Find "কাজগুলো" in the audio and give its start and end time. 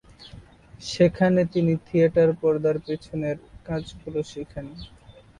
3.67-4.19